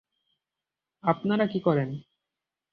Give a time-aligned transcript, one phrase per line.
[1.03, 1.89] আপনারা কী করেন?